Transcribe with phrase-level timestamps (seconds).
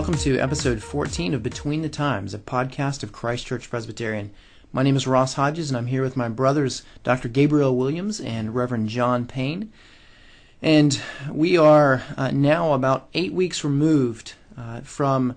[0.00, 4.30] Welcome to episode 14 of Between the Times, a podcast of Christ Church Presbyterian.
[4.72, 7.28] My name is Ross Hodges, and I'm here with my brothers, Dr.
[7.28, 9.70] Gabriel Williams and Reverend John Payne.
[10.62, 10.98] And
[11.30, 15.36] we are uh, now about eight weeks removed uh, from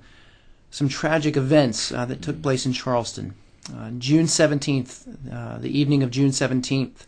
[0.72, 3.36] some tragic events uh, that took place in Charleston.
[3.70, 7.06] Uh, June 17th, uh, the evening of June 17th,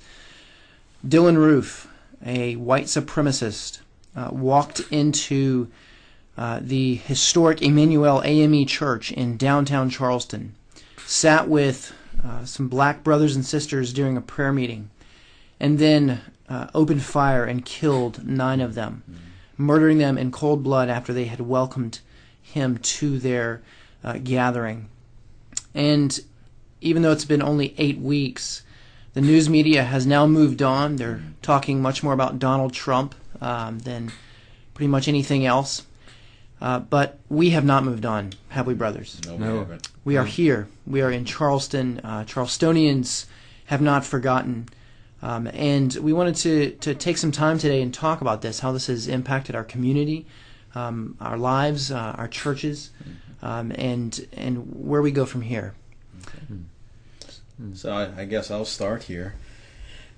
[1.07, 1.87] Dylann Roof,
[2.23, 3.79] a white supremacist,
[4.13, 5.71] uh, walked into
[6.37, 10.55] uh, the historic Emanuel AME Church in downtown Charleston,
[11.05, 14.89] sat with uh, some black brothers and sisters during a prayer meeting,
[15.59, 19.03] and then uh, opened fire and killed nine of them,
[19.57, 21.99] murdering them in cold blood after they had welcomed
[22.41, 23.61] him to their
[24.03, 24.89] uh, gathering.
[25.73, 26.19] And
[26.81, 28.63] even though it's been only eight weeks,
[29.13, 30.97] the news media has now moved on.
[30.97, 34.11] They're talking much more about Donald Trump um, than
[34.73, 35.83] pretty much anything else.
[36.61, 39.19] Uh, but we have not moved on, have we, brothers?
[39.25, 39.51] No, no.
[39.53, 39.87] we haven't.
[40.05, 40.67] We are here.
[40.87, 41.99] We are in Charleston.
[42.03, 43.25] Uh, Charlestonians
[43.65, 44.69] have not forgotten.
[45.21, 48.71] Um, and we wanted to, to take some time today and talk about this, how
[48.71, 50.25] this has impacted our community,
[50.75, 53.45] um, our lives, uh, our churches, mm-hmm.
[53.45, 55.73] um, and, and where we go from here.
[56.21, 56.55] Okay.
[57.73, 59.35] So I, I guess I'll start here.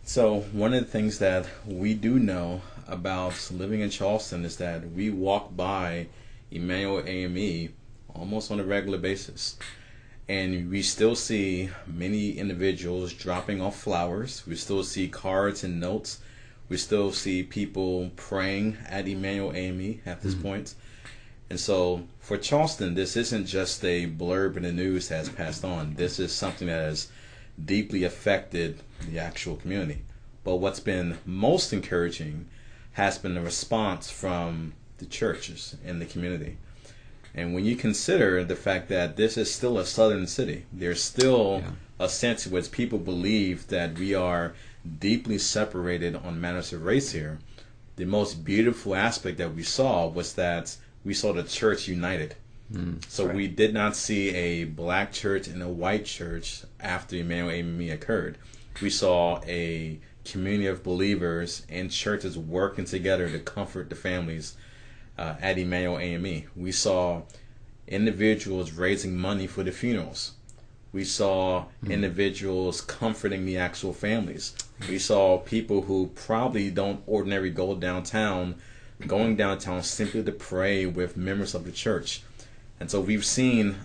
[0.03, 4.91] So one of the things that we do know about living in Charleston is that
[4.91, 6.08] we walk by
[6.51, 7.73] Emanuel AME
[8.13, 9.57] almost on a regular basis.
[10.29, 14.45] And we still see many individuals dropping off flowers.
[14.45, 16.19] We still see cards and notes.
[16.69, 20.43] We still see people praying at Emanuel AME at this mm-hmm.
[20.43, 20.75] point.
[21.49, 25.63] And so for Charleston, this isn't just a blurb in the news that has passed
[25.63, 25.93] on.
[25.93, 27.09] This is something that has
[27.63, 30.02] deeply affected the actual community.
[30.43, 32.47] But what's been most encouraging
[32.93, 36.58] has been the response from the churches in the community.
[37.33, 41.61] And when you consider the fact that this is still a southern city, there's still
[41.63, 42.05] yeah.
[42.05, 44.53] a sense in which people believe that we are
[44.99, 47.39] deeply separated on matters of race here.
[47.95, 52.36] The most beautiful aspect that we saw was that we saw the church united.
[52.71, 53.36] Mm, so right.
[53.36, 58.37] we did not see a black church and a white church after Emanuel AME occurred.
[58.81, 64.57] We saw a community of believers and churches working together to comfort the families
[65.17, 66.44] uh, at Emanuel AME.
[66.55, 67.23] We saw
[67.88, 70.33] individuals raising money for the funerals.
[70.94, 71.92] We saw mm-hmm.
[71.92, 74.55] individuals comforting the actual families.
[74.89, 78.55] We saw people who probably don't ordinarily go downtown,
[79.05, 82.23] going downtown simply to pray with members of the church.
[82.80, 83.76] And so we've seen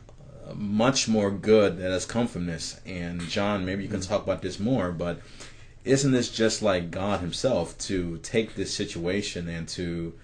[0.46, 2.80] uh, much more good that has come from this.
[2.86, 4.12] And John, maybe you can mm-hmm.
[4.12, 5.20] talk about this more, but
[5.84, 10.14] isn't this just like God Himself to take this situation and to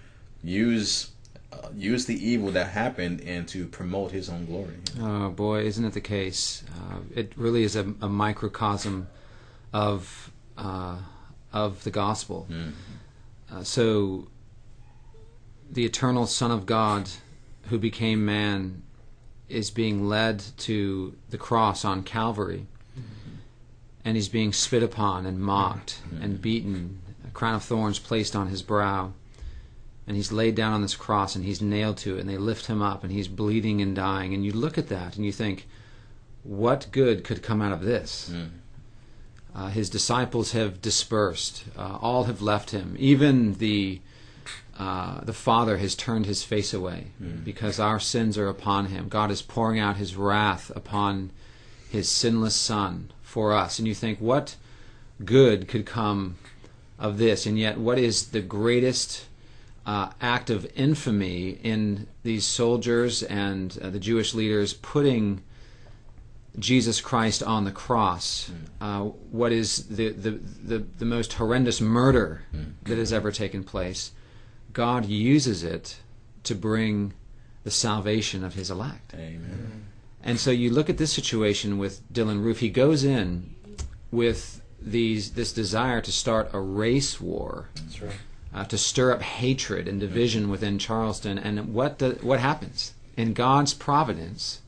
[0.43, 1.11] use
[1.51, 4.75] uh, use the evil that happened and to promote his own glory.
[5.01, 6.63] Oh boy, isn't it the case?
[6.75, 9.07] Uh, it really is a, a microcosm
[9.73, 10.97] of uh,
[11.51, 12.47] of the gospel.
[12.49, 13.63] Mm-hmm.
[13.63, 14.27] so,
[15.71, 17.09] the eternal Son of God,
[17.63, 18.83] who became man,
[19.47, 23.35] is being led to the cross on Calvary, mm-hmm.
[24.05, 26.23] and he's being spit upon and mocked mm-hmm.
[26.23, 29.13] and beaten, a crown of thorns placed on his brow
[30.09, 32.65] and he's laid down on this cross and he's nailed to it and they lift
[32.65, 34.33] him up and he's bleeding and dying.
[34.33, 35.67] And you look at that and you think
[36.43, 38.31] what good could come out of this?
[38.33, 38.49] Mm.
[39.53, 41.63] uh, his disciples have dispersed.
[41.77, 42.95] Uh, all have left him.
[42.97, 44.01] Even the
[44.79, 47.43] uh, the father has turned his face away mm.
[47.43, 49.09] because our sins are upon him.
[49.09, 51.29] God is pouring out his wrath upon
[51.87, 53.77] his sinless son for us.
[53.77, 54.55] And you think what
[55.23, 56.37] good could come
[56.97, 57.45] of this?
[57.45, 59.25] And yet what is the greatest
[59.85, 65.41] uh, act of infamy in these soldiers and uh, the Jewish leaders putting
[66.57, 68.51] Jesus Christ on the cross.
[68.51, 68.55] Mm.
[68.81, 72.73] Uh, what is the, the, the, the, most horrendous murder mm.
[72.83, 74.11] that has ever taken place?
[74.73, 75.97] God uses it
[76.43, 77.13] to bring
[77.63, 79.13] the salvation of his elect.
[79.15, 79.85] Amen.
[80.23, 82.59] And so you look at this situation with Dylann Roof.
[82.59, 83.55] He goes in
[84.11, 87.69] with these this desire to start a race war.
[87.75, 88.15] That's right
[88.53, 91.37] uh, to stir up hatred and division within Charleston.
[91.37, 94.61] And what the, what happens in God's providence?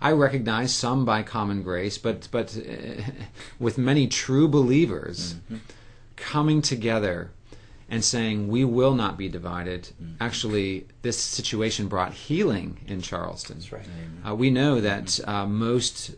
[0.00, 3.02] I recognize some by common grace, but but uh,
[3.58, 5.56] with many true believers mm-hmm.
[6.16, 7.30] coming together
[7.88, 9.82] and saying we will not be divided.
[9.82, 10.14] Mm-hmm.
[10.20, 13.58] Actually, this situation brought healing in Charleston.
[13.58, 13.86] That's right.
[14.26, 16.14] Uh, we know that uh, most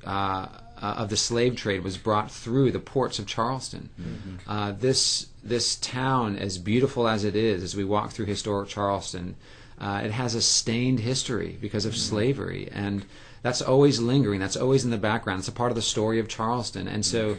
[0.83, 3.89] uh, of the slave trade was brought through the ports of Charleston.
[4.01, 4.51] Mm-hmm.
[4.51, 9.35] Uh, this this town, as beautiful as it is, as we walk through historic Charleston,
[9.81, 13.05] Uh, it has a stained history because of slavery, and
[13.43, 14.41] that's always lingering.
[14.41, 15.39] That's always in the background.
[15.39, 17.37] It's a part of the story of Charleston, and so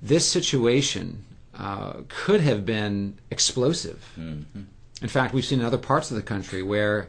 [0.00, 1.24] this situation
[1.58, 3.98] uh, could have been explosive.
[5.02, 7.08] In fact, we've seen in other parts of the country where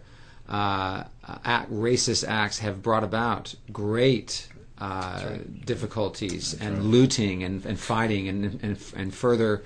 [0.50, 1.04] uh,
[1.46, 4.50] act, racist acts have brought about great
[4.83, 9.63] uh, difficulties and looting and, and fighting and, and, and further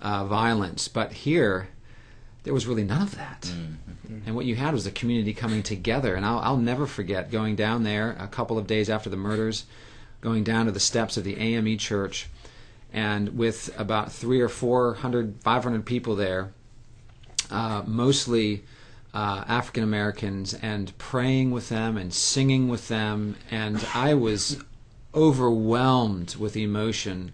[0.00, 0.82] uh, violence.
[0.86, 1.68] But here,
[2.44, 3.50] there was really none of that.
[4.26, 6.14] And what you had was a community coming together.
[6.14, 9.66] And I'll, I'll never forget going down there a couple of days after the murders,
[10.20, 12.28] going down to the steps of the AME church,
[12.92, 16.52] and with about three or four hundred, five hundred people there,
[17.50, 18.62] uh, mostly
[19.14, 23.36] uh, African Americans, and praying with them and singing with them.
[23.50, 24.62] And I was
[25.14, 27.32] overwhelmed with emotion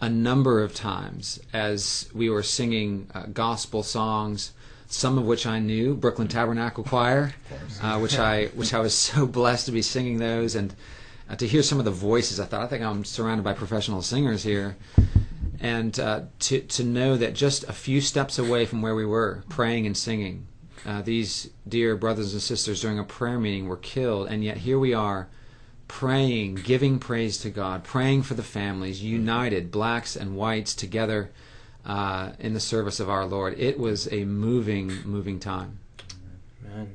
[0.00, 4.52] a number of times as we were singing uh, gospel songs,
[4.88, 7.34] some of which I knew, Brooklyn Tabernacle Choir,
[7.82, 10.74] uh, which I which I was so blessed to be singing those, and
[11.28, 12.38] uh, to hear some of the voices.
[12.38, 14.76] I thought I think I'm surrounded by professional singers here,
[15.60, 19.44] and uh, to to know that just a few steps away from where we were
[19.48, 20.46] praying and singing,
[20.86, 24.78] uh, these dear brothers and sisters during a prayer meeting were killed, and yet here
[24.78, 25.28] we are
[25.88, 31.30] praying, giving praise to God, praying for the families, united, blacks and whites together
[31.84, 33.58] uh, in the service of our Lord.
[33.58, 35.80] It was a moving, moving time.
[36.62, 36.94] Man,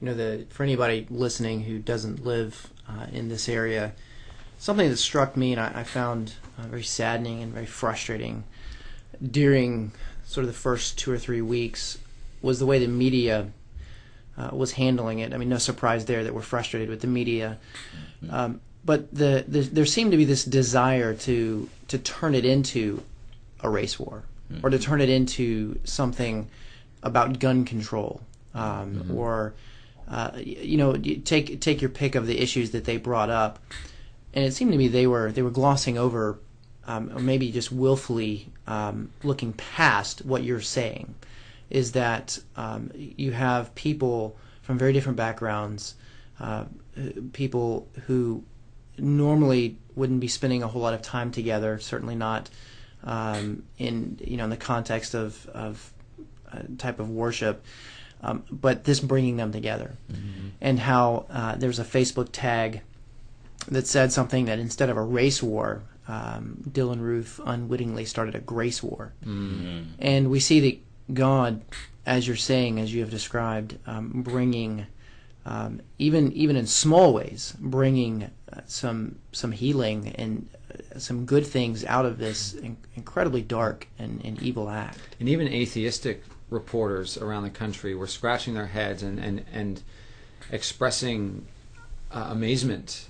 [0.00, 3.92] you know, the for anybody listening who doesn't live uh, in this area,
[4.56, 8.44] something that struck me and I, I found uh, very saddening and very frustrating
[9.22, 9.92] during
[10.24, 11.98] sort of the first two or three weeks
[12.42, 13.48] was the way the media
[14.36, 15.34] uh, was handling it.
[15.34, 17.58] I mean, no surprise there that we're frustrated with the media,
[18.30, 23.02] um, but the, the there seemed to be this desire to to turn it into
[23.60, 24.22] a race war
[24.62, 26.48] or to turn it into something
[27.02, 28.22] about gun control
[28.54, 29.54] um, or
[30.08, 33.58] uh, you know take take your pick of the issues that they brought up,
[34.32, 36.38] and it seemed to me they were they were glossing over
[36.86, 41.14] um, or maybe just willfully um, looking past what you're saying
[41.70, 45.94] is that um, you have people from very different backgrounds,
[46.40, 46.64] uh,
[47.32, 48.44] people who
[48.98, 51.78] normally wouldn't be spending a whole lot of time together.
[51.78, 52.50] Certainly not
[53.04, 55.92] um, in you know in the context of of
[56.52, 57.64] a type of worship.
[58.20, 59.94] Um, but this bringing them together,
[60.60, 62.80] and how uh, there's a Facebook tag
[63.68, 68.40] that said something that instead of a race war, um, Dylann Roof unwittingly started a
[68.40, 69.12] grace war.
[70.00, 70.78] And we see that
[71.12, 71.62] God,
[72.06, 74.86] as you're saying, as you have described, um, bringing
[75.46, 81.46] um, even even in small ways, bringing uh, some some healing and uh, some good
[81.46, 84.98] things out of this in- incredibly dark and, and evil act.
[85.18, 89.82] And even atheistic reporters around the country were scratching their heads and, and, and
[90.50, 91.46] expressing
[92.10, 93.06] uh, amazement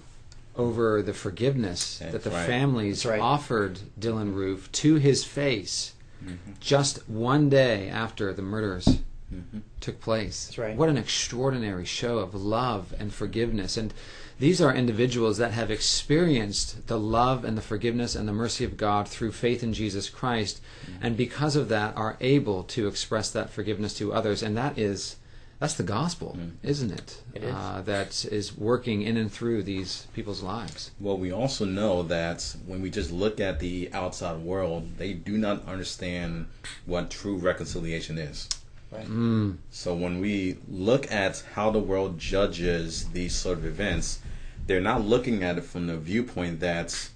[0.56, 2.47] over the forgiveness That's that the right.
[2.47, 3.21] families right.
[3.21, 5.93] offered Dylann Roof to his face
[6.25, 6.53] Mm-hmm.
[6.59, 8.87] just one day after the murders
[9.32, 9.58] mm-hmm.
[9.81, 10.46] took place.
[10.46, 10.77] That's right.
[10.77, 13.77] What an extraordinary show of love and forgiveness.
[13.77, 13.94] And
[14.41, 18.77] these are individuals that have experienced the love and the forgiveness and the mercy of
[18.77, 21.06] God through faith in Jesus Christ, mm-hmm.
[21.06, 24.43] and because of that are able to express that forgiveness to others.
[24.43, 25.17] And that is
[25.58, 27.22] that's the gospel, isn't it?
[27.34, 27.55] It is.
[27.55, 30.93] Uh, that is working in and through these people's lives.
[31.00, 35.36] Well, we also know that when we just look at the outside world, they do
[35.36, 36.46] not understand
[36.86, 38.48] what true reconciliation is.
[38.93, 39.56] Right.
[39.70, 44.20] So when we look at how the world judges these sort of events,
[44.67, 47.10] they're not looking at it from the viewpoint that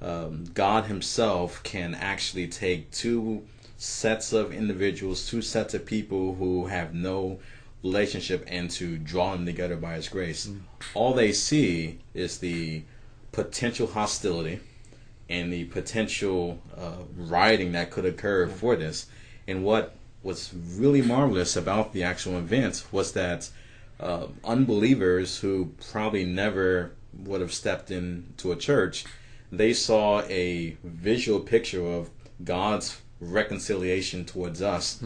[0.00, 3.42] um, God Himself can actually take two
[3.76, 7.38] sets of individuals, two sets of people who have no
[7.82, 10.50] relationship, and to draw them together by His grace.
[10.94, 12.82] All they see is the
[13.32, 14.60] potential hostility
[15.28, 19.06] and the potential uh, rioting that could occur for this.
[19.46, 23.48] And what was really marvelous about the actual event was that
[24.00, 29.04] uh, unbelievers who probably never would have stepped into a church,
[29.52, 32.10] they saw a visual picture of
[32.44, 35.00] God's reconciliation towards us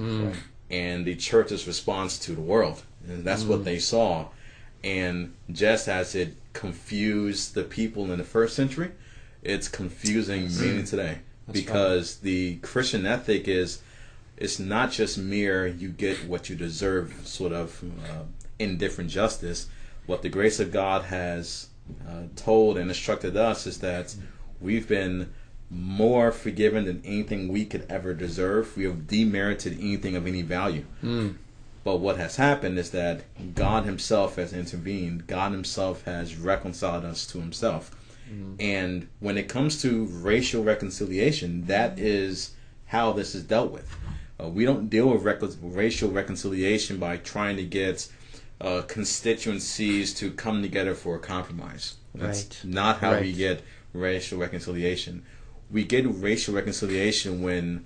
[0.71, 2.83] and the church's response to the world.
[3.06, 4.28] And that's what they saw.
[4.83, 8.92] And just as it confused the people in the first century,
[9.42, 11.18] it's confusing many today.
[11.50, 13.83] because the Christian ethic is
[14.37, 18.23] it's not just mere you get what you deserve sort of uh,
[18.59, 19.68] indifferent justice.
[20.06, 21.68] What the grace of God has
[22.09, 24.14] uh, told and instructed us is that
[24.61, 25.33] we've been
[25.71, 28.76] more forgiven than anything we could ever deserve.
[28.76, 30.85] We have demerited anything of any value.
[31.85, 35.26] But what has happened is that God Himself has intervened.
[35.26, 37.90] God Himself has reconciled us to Himself.
[38.30, 38.54] Mm-hmm.
[38.59, 42.54] And when it comes to racial reconciliation, that is
[42.87, 43.94] how this is dealt with.
[44.40, 48.09] Uh, we don't deal with rec- racial reconciliation by trying to get
[48.61, 51.97] uh, constituencies to come together for a compromise.
[52.14, 52.64] That's right.
[52.64, 53.23] not how right.
[53.23, 55.25] we get racial reconciliation.
[55.74, 57.84] We get racial reconciliation when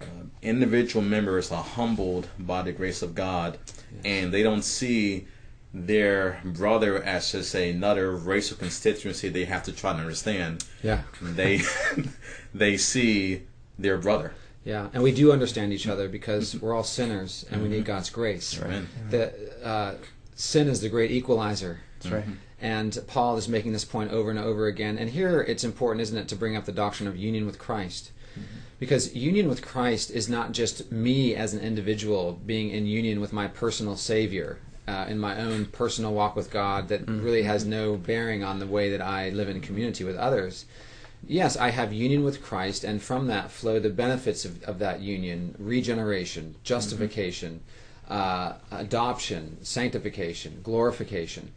[0.00, 0.04] uh,
[0.42, 4.02] individual members are humbled by the grace of God yes.
[4.04, 5.26] and they don't see
[5.74, 10.64] their brother as just another racial constituency they have to try to understand.
[10.84, 11.02] Yeah.
[11.20, 11.62] They
[12.54, 13.42] they see
[13.76, 14.32] their brother.
[14.64, 17.86] Yeah, and we do understand each other because we're all sinners and we need mm-hmm.
[17.86, 18.56] God's grace.
[18.56, 18.84] Right.
[19.10, 19.94] The uh,
[20.36, 21.80] sin is the great equalizer.
[21.98, 22.24] That's right.
[22.64, 24.96] And Paul is making this point over and over again.
[24.96, 28.10] And here it's important, isn't it, to bring up the doctrine of union with Christ.
[28.32, 28.58] Mm-hmm.
[28.78, 33.34] Because union with Christ is not just me as an individual being in union with
[33.34, 37.22] my personal Savior uh, in my own personal walk with God that mm-hmm.
[37.22, 40.64] really has no bearing on the way that I live in community with others.
[41.26, 45.00] Yes, I have union with Christ, and from that flow the benefits of, of that
[45.00, 47.60] union regeneration, justification,
[48.08, 48.14] mm-hmm.
[48.14, 51.52] uh, adoption, sanctification, glorification.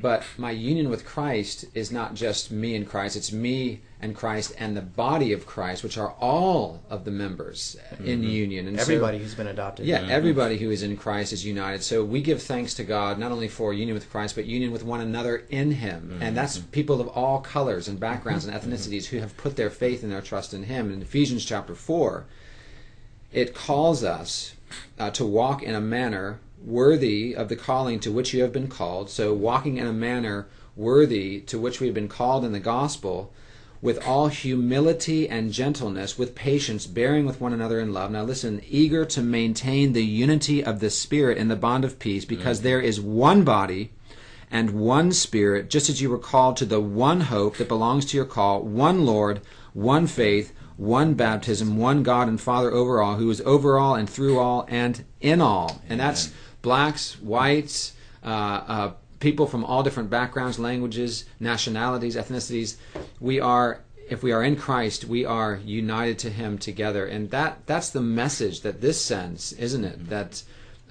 [0.00, 4.54] But my union with Christ is not just me and Christ, it's me and Christ
[4.58, 8.06] and the body of Christ, which are all of the members mm-hmm.
[8.06, 8.66] in union.
[8.66, 9.86] And everybody so, who's been adopted.
[9.86, 10.10] Yeah, mm-hmm.
[10.10, 11.82] everybody who is in Christ is united.
[11.82, 14.82] So we give thanks to God not only for union with Christ, but union with
[14.82, 16.10] one another in Him.
[16.12, 16.22] Mm-hmm.
[16.22, 18.72] And that's people of all colors and backgrounds and mm-hmm.
[18.72, 20.90] ethnicities who have put their faith and their trust in Him.
[20.92, 22.24] In Ephesians chapter 4,
[23.32, 24.54] it calls us
[24.98, 28.68] uh, to walk in a manner worthy of the calling to which you have been
[28.68, 29.10] called.
[29.10, 33.32] So walking in a manner worthy to which we have been called in the gospel
[33.82, 38.10] with all humility and gentleness, with patience, bearing with one another in love.
[38.10, 42.26] Now listen, eager to maintain the unity of the Spirit in the bond of peace,
[42.26, 42.68] because mm-hmm.
[42.68, 43.92] there is one body
[44.50, 48.16] and one Spirit, just as you were called to the one hope that belongs to
[48.16, 49.40] your call, one Lord,
[49.72, 54.08] one faith, one baptism, one God and Father over all, who is over all and
[54.08, 55.70] through all and in all.
[55.70, 55.82] Amen.
[55.90, 57.92] And that's blacks, whites,
[58.24, 62.76] uh, uh, people from all different backgrounds, languages, nationalities, ethnicities.
[63.20, 67.66] We are, if we are in Christ, we are united to Him together, and that
[67.66, 69.98] that's the message that this sends, isn't it?
[69.98, 70.08] Mm-hmm.
[70.08, 70.42] That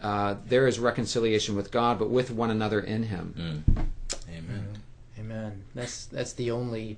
[0.01, 3.65] uh, there is reconciliation with God, but with one another in Him.
[3.75, 3.87] Mm.
[4.29, 4.67] Amen.
[4.73, 5.19] Mm.
[5.19, 5.63] Amen.
[5.75, 6.97] That's that's the only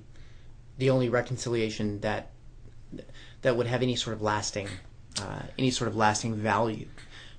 [0.78, 2.30] the only reconciliation that
[3.42, 4.68] that would have any sort of lasting
[5.20, 6.86] uh, any sort of lasting value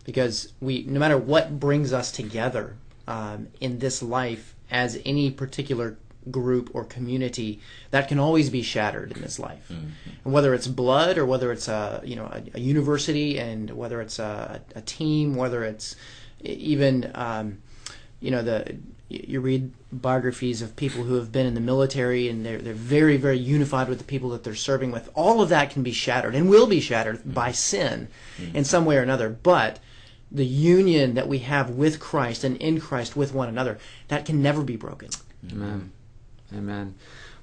[0.04, 2.76] because we no matter what brings us together
[3.08, 5.98] um, in this life as any particular
[6.32, 7.60] group or community
[7.92, 9.90] that can always be shattered in this life mm-hmm.
[10.24, 14.02] and whether it's blood or whether it's a you know a, a university and whether
[14.02, 15.96] it's a, a, team whether it's
[16.42, 17.62] even um,
[18.22, 18.78] you know the
[19.10, 23.18] you read biographies of people who have been in the military and they're they're very
[23.18, 26.34] very unified with the people that they're serving with all of that can be shattered
[26.34, 27.32] and will be shattered mm-hmm.
[27.32, 28.08] by sin
[28.38, 28.56] mm-hmm.
[28.56, 29.80] in some way or another but
[30.34, 34.42] the union that we have with Christ and in Christ with one another, that can
[34.42, 35.10] never be broken.
[35.52, 35.92] Amen.
[36.54, 36.96] Amen.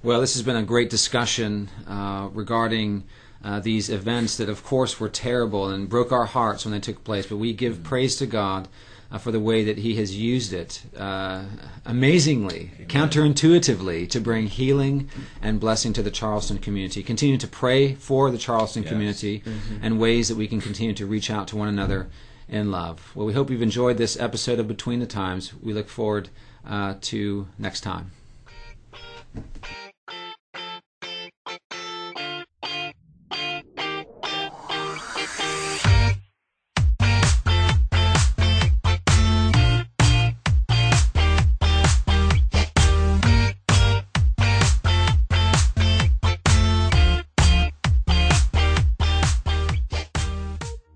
[0.02, 3.04] Well, this has been a great discussion uh, regarding
[3.44, 7.04] uh, these events that, of course, were terrible and broke our hearts when they took
[7.04, 7.84] place, but we give mm-hmm.
[7.84, 8.68] praise to God.
[9.12, 11.42] Uh, for the way that he has used it uh,
[11.84, 12.86] amazingly, Amen.
[12.86, 15.10] counterintuitively, to bring healing
[15.42, 17.02] and blessing to the Charleston community.
[17.02, 18.92] Continue to pray for the Charleston yes.
[18.92, 19.78] community mm-hmm.
[19.82, 22.08] and ways that we can continue to reach out to one another
[22.50, 23.12] in love.
[23.14, 25.54] Well, we hope you've enjoyed this episode of Between the Times.
[25.54, 26.28] We look forward
[26.66, 28.10] uh, to next time.